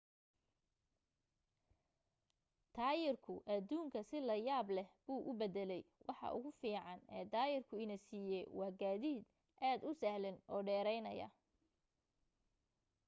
taayirku 2.75 3.33
aduunka 3.55 3.99
si 4.09 4.17
la 4.27 4.35
yaab 4.47 4.67
leh 4.77 4.89
buu 5.05 5.21
u 5.29 5.31
bedelay 5.39 5.83
waxa 6.07 6.27
ugu 6.37 6.49
fiican 6.59 6.99
ee 7.17 7.25
taayirku 7.33 7.75
ina 7.83 7.95
siiyay 8.07 8.45
waa 8.57 8.77
gaadiid 8.79 9.23
aad 9.69 9.79
u 9.89 9.91
sahlan 10.01 10.37
oo 10.53 10.61
dheeraynaya 10.67 11.27